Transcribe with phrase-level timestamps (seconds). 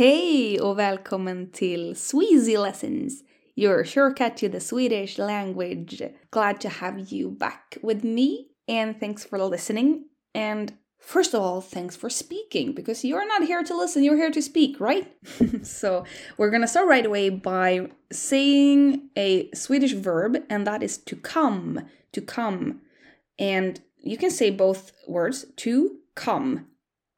[0.00, 3.22] Hej och välkommen till Sweasy Lessons,
[3.54, 6.02] your shortcut to the Swedish language.
[6.30, 10.04] Glad to have you back with me, and thanks for listening.
[10.34, 14.30] And first of all, thanks for speaking, because you're not here to listen, you're here
[14.30, 15.06] to speak, right?
[15.62, 16.04] so,
[16.38, 21.78] we're gonna start right away by saying a Swedish verb, and that is to come,
[22.12, 22.80] to come.
[23.38, 26.69] And you can say both words, to come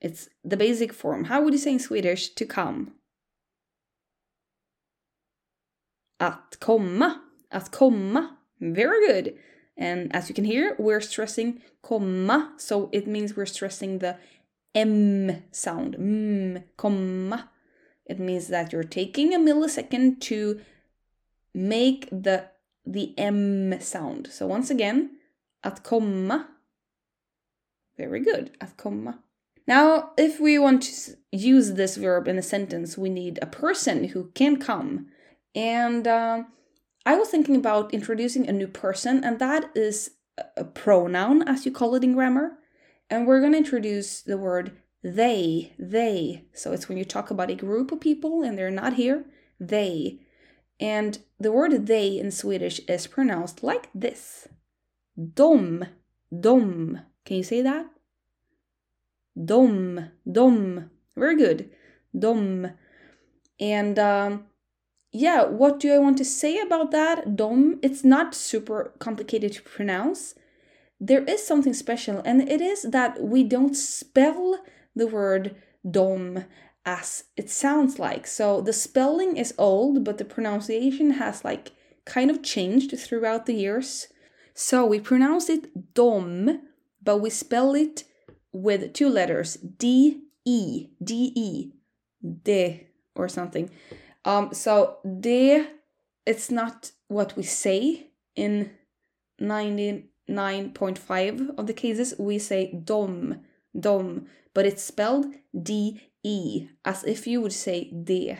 [0.00, 1.24] it's the basic form.
[1.24, 2.92] How would you say in Swedish to come?
[6.20, 7.22] Att komma.
[7.50, 8.36] Att komma.
[8.60, 9.34] Very good.
[9.76, 14.16] And as you can hear, we're stressing komma, so it means we're stressing the
[14.74, 15.96] M sound.
[15.96, 17.48] Mm, komma.
[18.04, 20.60] It means that you're taking a millisecond to
[21.54, 22.46] make the
[22.84, 24.28] the M sound.
[24.32, 25.10] So once again,
[25.62, 26.46] att komma.
[27.96, 28.50] Very good.
[28.60, 29.18] Att komma.
[29.68, 34.04] Now, if we want to use this verb in a sentence, we need a person
[34.04, 35.08] who can come.
[35.54, 36.44] And uh,
[37.04, 40.12] I was thinking about introducing a new person, and that is
[40.56, 42.52] a pronoun, as you call it in grammar.
[43.10, 46.46] And we're going to introduce the word they, they.
[46.54, 49.26] So it's when you talk about a group of people and they're not here,
[49.60, 50.20] they.
[50.80, 54.48] And the word they in Swedish is pronounced like this
[55.34, 55.84] dom,
[56.40, 57.00] dom.
[57.26, 57.86] Can you say that?
[59.44, 60.90] Dom, dom.
[61.16, 61.70] Very good.
[62.18, 62.72] Dom.
[63.60, 64.46] And um,
[65.12, 67.36] yeah, what do I want to say about that?
[67.36, 70.34] Dom, it's not super complicated to pronounce.
[71.00, 74.58] There is something special, and it is that we don't spell
[74.96, 75.54] the word
[75.88, 76.44] dom
[76.84, 78.26] as it sounds like.
[78.26, 81.72] So the spelling is old, but the pronunciation has like
[82.04, 84.08] kind of changed throughout the years.
[84.54, 86.62] So we pronounce it dom,
[87.02, 88.04] but we spell it
[88.52, 91.72] with two letters D E D E
[92.42, 93.70] de or something.
[94.24, 95.66] Um, so de,
[96.26, 98.70] it's not what we say in
[99.40, 102.14] 99.5 of the cases.
[102.18, 103.40] We say dom,
[103.78, 105.26] dom, but it's spelled
[105.60, 108.38] D E as if you would say de.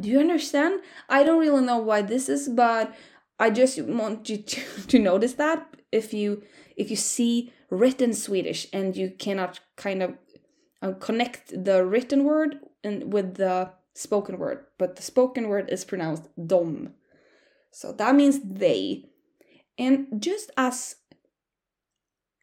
[0.00, 0.80] Do you understand?
[1.08, 2.94] I don't really know why this is, but
[3.38, 6.42] I just want you to, to notice that if you
[6.76, 10.14] if you see written Swedish and you cannot kind of
[10.82, 15.84] uh, connect the written word and with the spoken word, but the spoken word is
[15.84, 16.94] pronounced dom.
[17.70, 19.06] So that means they.
[19.78, 20.96] And just as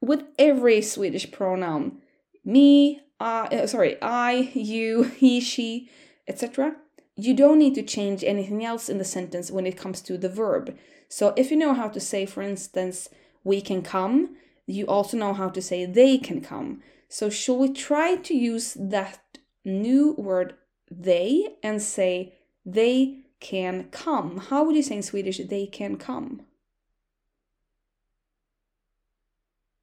[0.00, 1.98] with every Swedish pronoun,
[2.44, 5.90] me, I, uh, sorry, I, you, he, she,
[6.26, 6.76] etc.,
[7.16, 10.28] you don't need to change anything else in the sentence when it comes to the
[10.28, 10.76] verb.
[11.08, 13.08] So if you know how to say, for instance,
[13.44, 16.82] we can come, you also know how to say they can come.
[17.08, 20.54] So, shall we try to use that new word
[20.90, 22.34] they and say
[22.66, 24.38] they can come?
[24.38, 26.42] How would you say in Swedish they can come?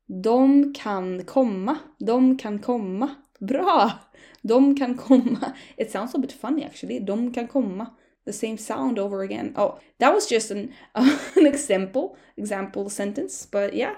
[0.08, 1.84] De kan komma.
[2.00, 3.24] De kan komma.
[3.42, 4.00] Bra!
[4.46, 5.56] De kan komma.
[5.78, 7.00] It sounds a bit funny actually.
[7.00, 7.96] De kan komma.
[8.26, 9.54] The same sound over again.
[9.56, 13.96] Oh, that was just an, uh, an example, example sentence, but yeah,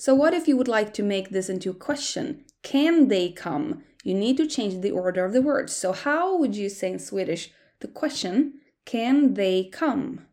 [0.00, 2.44] so, what if you would like to make this into a question?
[2.62, 3.82] Can they come?
[4.04, 5.74] You need to change the order of the words.
[5.74, 7.50] So, how would you say in Swedish
[7.80, 10.28] the question, can they come?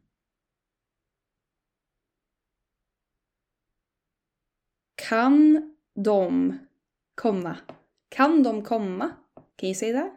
[4.98, 6.60] Kan de
[7.18, 7.62] komma?
[8.12, 9.18] Kan de komma?
[9.58, 10.14] Can you say that?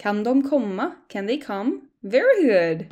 [0.00, 0.96] Kan de komma?
[1.10, 1.90] Can they come?
[2.02, 2.90] Very good.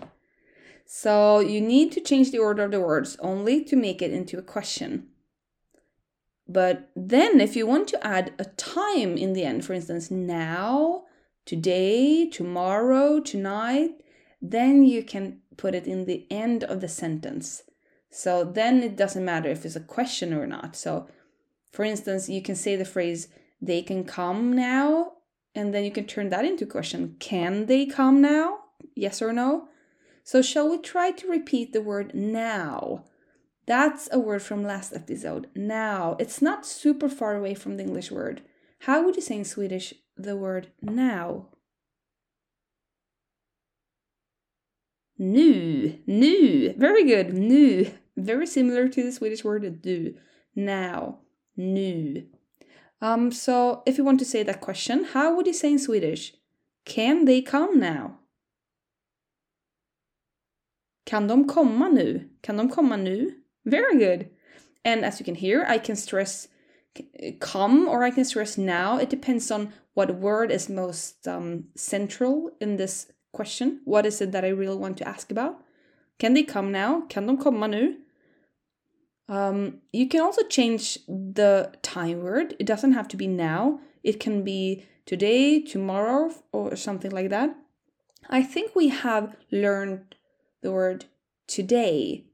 [0.84, 4.36] So you need to change the order of the words only to make it into
[4.36, 5.08] a question.
[6.46, 11.04] But then, if you want to add a time in the end, for instance, now,
[11.46, 14.02] today, tomorrow, tonight,
[14.42, 17.62] then you can put it in the end of the sentence.
[18.10, 20.76] So then it doesn't matter if it's a question or not.
[20.76, 21.08] So,
[21.72, 23.28] for instance, you can say the phrase,
[23.62, 25.12] they can come now,
[25.58, 27.16] and then you can turn that into a question.
[27.18, 28.58] Can they come now?
[28.94, 29.68] Yes or no?
[30.22, 33.04] So, shall we try to repeat the word now?
[33.66, 35.48] That's a word from last episode.
[35.56, 36.16] Now.
[36.20, 38.42] It's not super far away from the English word.
[38.82, 41.48] How would you say in Swedish the word now?
[45.18, 45.98] Nu.
[46.06, 46.72] Nu.
[46.74, 47.34] Very good.
[47.34, 47.90] Nu.
[48.16, 50.14] Very similar to the Swedish word du.
[50.54, 51.18] Now.
[51.56, 52.22] Nu.
[53.00, 56.34] Um, so if you want to say that question, how would you say in Swedish?
[56.84, 58.18] Can they come now?
[61.06, 62.28] Kan de komma nu?
[62.42, 63.32] Kan de komma nu?
[63.64, 64.30] Very good.
[64.84, 66.48] And as you can hear, I can stress
[67.40, 68.98] come or I can stress now.
[68.98, 73.80] It depends on what word is most um, central in this question?
[73.84, 75.62] What is it that I really want to ask about?
[76.18, 77.02] Can they come now?
[77.08, 77.96] Kan de komma nu?
[79.28, 82.56] Um, you can also change the time word.
[82.58, 83.80] It doesn't have to be now.
[84.02, 87.54] It can be today, tomorrow, or something like that.
[88.30, 90.14] I think we have learned
[90.62, 91.06] the word
[91.46, 92.24] today.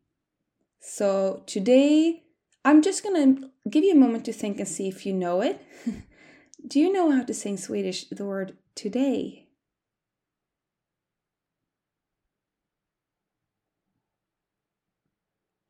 [0.81, 2.23] So today,
[2.65, 5.61] I'm just gonna give you a moment to think and see if you know it.
[6.67, 9.47] Do you know how to say in Swedish the word today?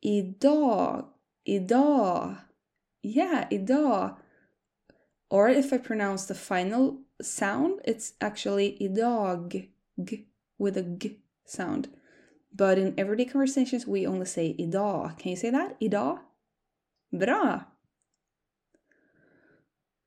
[0.05, 1.07] Idag,
[1.47, 2.37] idag.
[3.03, 4.17] Yeah, idag.
[5.31, 9.69] Or if I pronounce the final sound, it's actually idag,
[10.03, 10.27] g,
[10.59, 11.89] with a g sound.
[12.55, 15.19] But in everyday conversations, we only say idag.
[15.19, 15.77] Can you say that?
[15.81, 16.21] Idag?
[17.13, 17.65] Bra!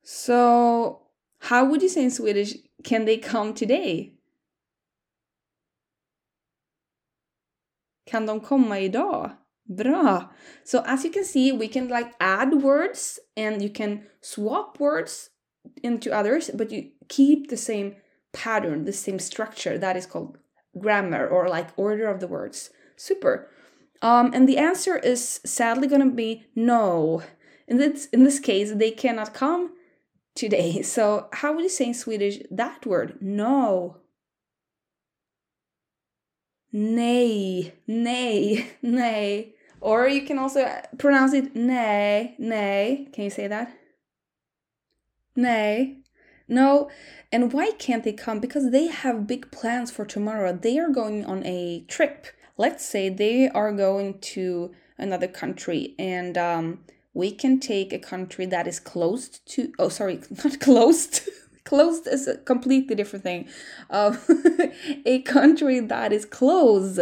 [0.02, 1.02] So,
[1.40, 4.14] how would you say in Swedish, can they come today?
[8.06, 9.36] Kan de komma idag?
[9.68, 10.28] Bra!
[10.64, 15.30] So as you can see, we can like add words and you can swap words
[15.82, 17.96] into others, but you keep the same
[18.32, 19.76] pattern, the same structure.
[19.76, 20.38] That is called
[20.78, 22.70] grammar or like order of the words.
[22.96, 23.50] Super.
[24.00, 27.22] Um, and the answer is sadly gonna be no.
[27.66, 29.72] In this in this case, they cannot come
[30.34, 30.82] today.
[30.94, 33.18] So how would you say in Swedish that word?
[33.20, 33.98] No.
[36.72, 39.54] Nej, nej, nej.
[39.80, 43.08] Or you can also pronounce it nay, nay.
[43.12, 43.72] Can you say that?
[45.36, 45.98] Nay.
[46.48, 46.90] No.
[47.30, 48.40] And why can't they come?
[48.40, 50.52] Because they have big plans for tomorrow.
[50.52, 52.26] They are going on a trip.
[52.56, 56.80] Let's say they are going to another country and um,
[57.14, 61.28] we can take a country that is closed to, oh, sorry, not closed.
[61.64, 63.48] closed is a completely different thing.
[63.90, 64.16] Uh,
[65.06, 66.98] a country that is close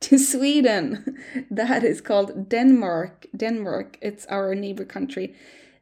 [0.00, 1.16] to Sweden.
[1.50, 3.26] That is called Denmark.
[3.36, 5.34] Denmark, it's our neighbor country.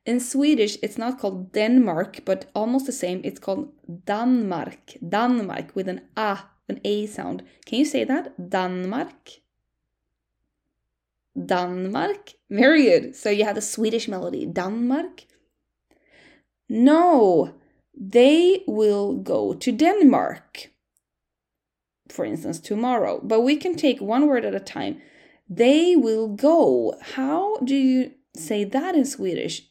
[0.05, 3.21] In Swedish, it's not called Denmark, but almost the same.
[3.25, 3.73] It's called
[4.07, 4.99] Danmark.
[5.07, 6.39] Danmark with an A,
[6.69, 7.43] an A sound.
[7.67, 8.33] Can you say that?
[8.39, 9.41] Danmark?
[11.37, 12.35] Danmark?
[12.51, 13.15] Very good.
[13.15, 14.47] So you have the Swedish melody.
[14.47, 15.27] Danmark?
[16.69, 17.55] No,
[17.95, 20.71] they will go to Denmark
[22.09, 23.21] for instance, tomorrow.
[23.23, 25.01] But we can take one word at a time.
[25.49, 26.95] They will go.
[27.15, 29.63] How do you say that in Swedish?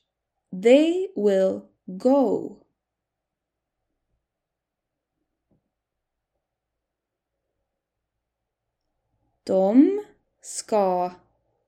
[0.51, 1.65] They will
[1.97, 2.63] go.
[9.43, 10.01] De
[10.41, 11.11] ska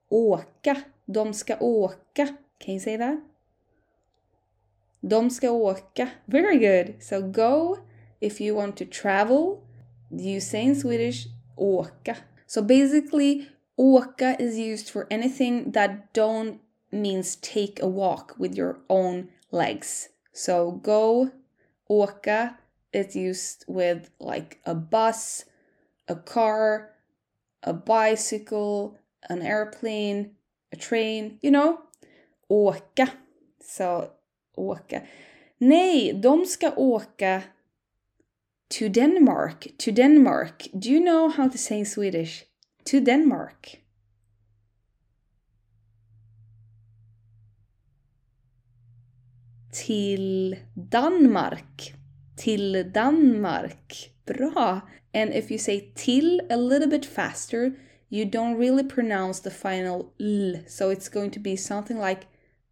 [0.08, 0.76] åka.
[1.06, 2.26] De ska åka.
[2.58, 3.18] Can you say that?
[5.00, 6.10] De ska åka.
[6.26, 7.02] Very good.
[7.02, 7.78] So go
[8.20, 9.62] if you want to travel
[10.10, 12.16] you say in Swedish åka.
[12.46, 13.48] So basically,
[13.78, 16.60] åka is used for anything that don't
[16.90, 20.08] means take a walk with your own legs.
[20.32, 21.30] So go,
[21.88, 22.56] åka,
[22.92, 25.44] it's used with like a bus,
[26.08, 26.90] a car,
[27.62, 28.98] a bicycle,
[29.28, 30.32] an airplane,
[30.72, 31.78] a train, you know?
[32.50, 33.10] Åka.
[33.62, 34.10] So,
[34.56, 35.02] åka.
[35.58, 37.42] Nej, de ska åka
[38.70, 40.68] to Denmark, to Denmark.
[40.78, 42.44] Do you know how to say in Swedish?
[42.84, 43.76] To Denmark.
[49.72, 51.92] Till Danmark.
[52.36, 54.10] Till Danmark.
[54.24, 54.82] Bra.
[55.12, 57.76] And if you say till a little bit faster,
[58.08, 60.62] you don't really pronounce the final l.
[60.68, 62.26] So it's going to be something like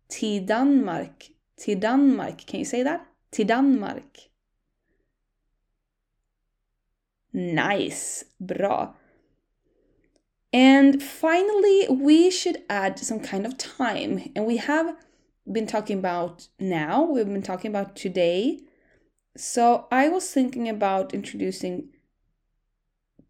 [0.09, 1.31] till Danmark.
[1.57, 2.47] Till Danmark.
[2.47, 3.05] Can you say that?
[3.33, 4.28] Till Danmark.
[7.32, 8.25] Nice.
[8.40, 8.94] Bra.
[10.52, 14.30] And finally, we should add some kind of time.
[14.35, 14.97] And we have
[15.50, 18.61] been talking about now, we've been talking about today.
[19.37, 21.90] So I was thinking about introducing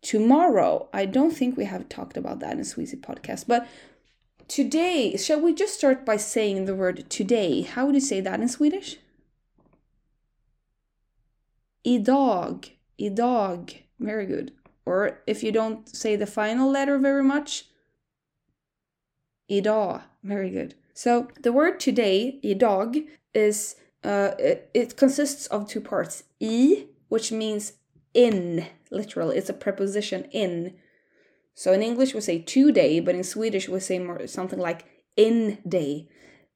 [0.01, 0.89] tomorrow.
[0.93, 3.67] I don't think we have talked about that in Sweasy podcast, but
[4.47, 7.63] today, shall we just start by saying the word today?
[7.63, 8.97] How would you say that in Swedish?
[11.85, 13.88] Idag, idag.
[13.99, 14.53] Very good.
[14.85, 17.67] Or if you don't say the final letter very much,
[19.51, 20.03] idag.
[20.23, 20.75] Very good.
[20.95, 26.25] So the word today, idag, is uh, it, it consists of two parts.
[26.43, 27.75] I, which means
[28.15, 30.75] in, literally, it's a preposition in.
[31.55, 34.87] So in English we say today, but in Swedish we say more something like
[35.17, 36.09] in day.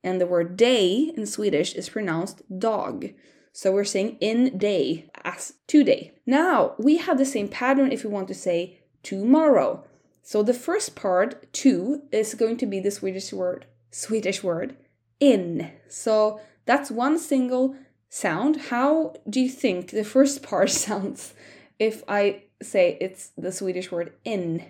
[0.05, 3.11] And the word day in Swedish is pronounced dog.
[3.53, 6.13] So we're saying in day as today.
[6.25, 9.85] Now we have the same pattern if we want to say tomorrow.
[10.23, 14.77] So the first part, to, is going to be the Swedish word, Swedish word,
[15.21, 15.71] in.
[15.89, 17.77] So that's one single
[18.09, 18.57] sound.
[18.71, 21.35] How do you think the first part sounds
[21.79, 24.65] if I say it's the Swedish word in?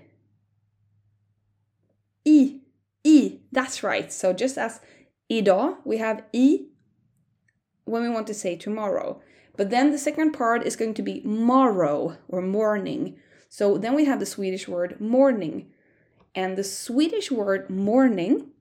[2.26, 2.60] I,
[3.06, 4.12] i, that's right.
[4.12, 4.80] So just as
[5.30, 6.66] idag, we have i
[7.84, 9.20] when we want to say tomorrow.
[9.56, 13.16] But then the second part is going to be morrow or morning.
[13.48, 15.70] So then we have the Swedish word morning.
[16.34, 18.52] And the Swedish word morning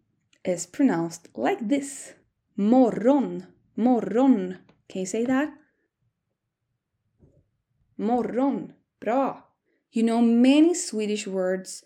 [0.44, 2.14] is pronounced like this.
[2.58, 3.48] Morgon.
[3.78, 4.60] Morgon.
[4.90, 5.54] Can you say that?
[7.98, 8.74] Morgon.
[9.00, 9.44] Bra.
[9.92, 11.84] You know, many Swedish words,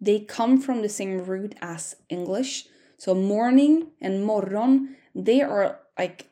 [0.00, 2.66] they come from the same root as English.
[2.98, 6.30] So morning and morgon, they are like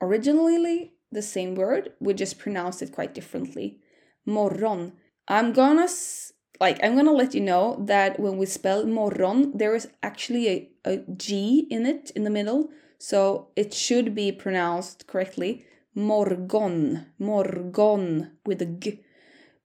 [0.00, 1.92] originally the same word.
[2.00, 3.80] We just pronounce it quite differently.
[4.26, 4.92] Morgon.
[5.28, 5.88] I'm gonna
[6.60, 10.70] like I'm gonna let you know that when we spell morgon, there is actually a,
[10.84, 12.70] a G in it in the middle.
[12.98, 15.64] So it should be pronounced correctly.
[15.96, 17.06] Morgon.
[17.18, 19.00] Morgon with a G.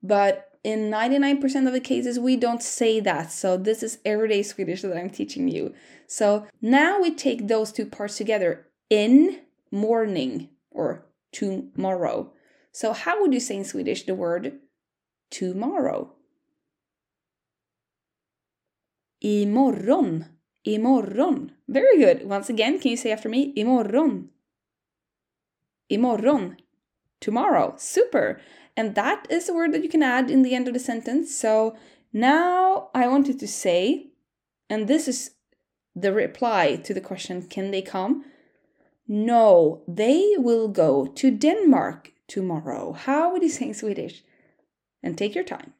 [0.01, 3.31] But in 99% of the cases, we don't say that.
[3.31, 5.75] So this is everyday Swedish that I'm teaching you.
[6.07, 8.67] So now we take those two parts together.
[8.89, 9.41] In
[9.75, 12.31] morning or tomorrow.
[12.71, 14.59] So how would you say in Swedish the word
[15.29, 16.13] tomorrow?
[19.23, 20.29] Imorgon.
[20.67, 21.51] Imorgon.
[21.67, 22.27] Very good.
[22.27, 23.53] Once again, can you say after me?
[23.55, 24.29] Imorgon.
[25.91, 26.57] Imorgon.
[27.21, 27.75] Tomorrow.
[27.77, 28.39] Super.
[28.77, 31.35] And that is a word that you can add in the end of the sentence.
[31.35, 31.75] So
[32.11, 34.07] now I wanted to say,
[34.69, 35.31] and this is
[35.95, 38.25] the reply to the question, can they come?
[39.07, 42.93] No, they will go to Denmark tomorrow.
[42.93, 44.23] How would you say in Swedish?
[45.03, 45.73] And take your time.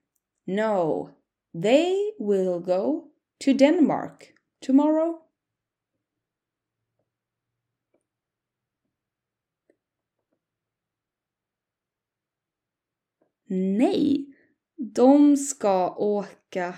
[0.46, 1.10] No,
[1.54, 3.06] they will go
[3.40, 5.22] to Denmark tomorrow.
[13.48, 14.26] Nej,
[14.78, 16.76] de ska åka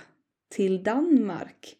[0.49, 1.77] till Danmark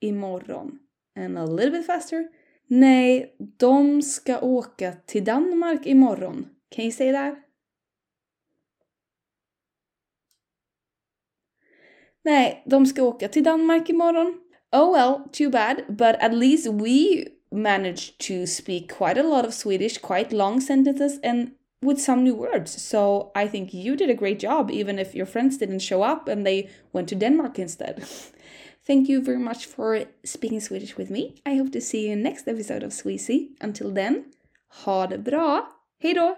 [0.00, 0.78] imorgon.
[1.16, 2.28] And a little bit faster.
[2.70, 6.48] Nej, de ska åka till Danmark imorgon.
[6.70, 7.34] Can you say that?
[12.24, 14.40] Nej, de ska åka till Danmark imorgon.
[14.72, 19.54] Oh well, too bad, but at least we managed to speak quite a lot of
[19.54, 21.50] Swedish, quite long sentences, and
[21.82, 22.82] with some new words.
[22.82, 26.28] So I think you did a great job, even if your friends didn't show up
[26.28, 28.04] and they went to Denmark instead.
[28.88, 31.34] Thank you very much for speaking Swedish with me.
[31.44, 33.50] I hope to see you in next episode of Sweasy.
[33.60, 34.24] Until then,
[34.68, 35.68] ha det bra!
[36.00, 36.36] Hej då!